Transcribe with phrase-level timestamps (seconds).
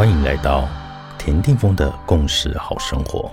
[0.00, 0.66] 欢迎来到
[1.18, 3.30] 田定峰的共识好生活，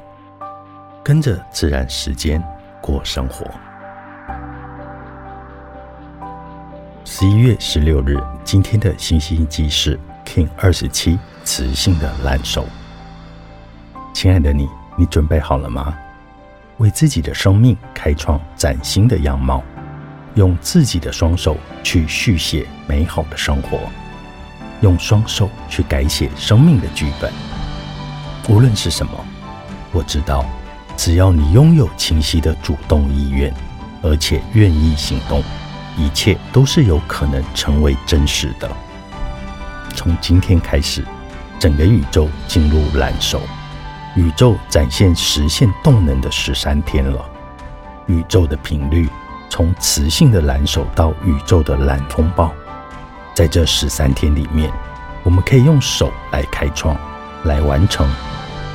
[1.02, 2.44] 跟着自然时间
[2.82, 3.50] 过生活。
[7.06, 12.66] 十一月十六日，今天的星星记是 King 二十七，磁性的蓝手。
[14.14, 15.98] 亲爱的你，你准备好了吗？
[16.80, 19.64] 为自己的生命开创崭新的样貌，
[20.36, 23.80] 用自己的双手去续写美好的生活。
[24.82, 27.32] 用双手去改写生命的剧本，
[28.48, 29.12] 无论是什么，
[29.92, 30.46] 我知道，
[30.96, 33.54] 只要你拥有清晰的主动意愿，
[34.02, 35.44] 而且愿意行动，
[35.98, 38.70] 一切都是有可能成为真实的。
[39.96, 41.04] 从今天开始，
[41.60, 43.42] 整个宇宙进入蓝手，
[44.16, 47.26] 宇宙展现实现动能的十三天了。
[48.06, 49.10] 宇宙的频率
[49.50, 52.54] 从磁性的蓝手到宇宙的蓝风暴。
[53.38, 54.74] 在这十三天里面，
[55.22, 56.98] 我们可以用手来开创，
[57.44, 58.12] 来完成。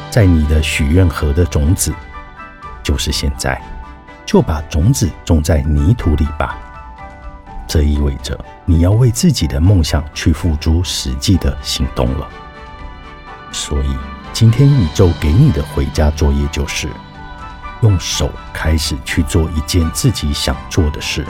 [0.09, 1.93] 在你的许愿盒的种子，
[2.81, 3.61] 就是现在，
[4.25, 6.57] 就把种子种在泥土里吧。
[7.67, 12.29] 这意味着你要为自己的梦想去付诸实际的行动了。
[13.51, 13.97] 所以，
[14.33, 16.89] 今天宇宙给你的回家作业就是，
[17.81, 21.27] 用手开始去做一件自己想做的事。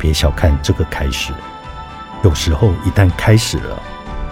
[0.00, 1.32] 别小看这个开始。
[2.26, 3.80] 有时候，一旦开始了，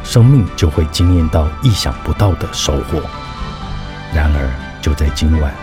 [0.02, 3.00] 生命就会惊艳到意想不到的收获。
[4.12, 4.50] 然而，
[4.82, 5.54] 就在今晚，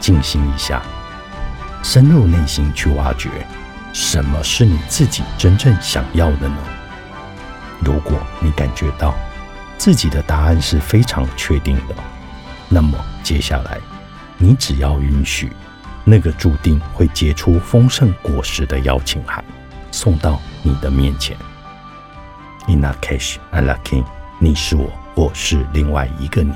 [0.00, 0.82] 静心一下，
[1.84, 3.30] 深入内心去挖掘，
[3.92, 6.56] 什么是你自己真正想要的呢？
[7.78, 9.14] 如果你感觉到
[9.76, 11.94] 自己的答案是非常确定的，
[12.68, 13.78] 那么接下来，
[14.36, 15.52] 你只要允许
[16.02, 19.44] 那个注定会结出丰盛果实的邀请函
[19.92, 21.36] 送到你的面前。
[22.68, 24.04] In that case, I like king。
[24.38, 26.52] 你是我，我是另外一个你。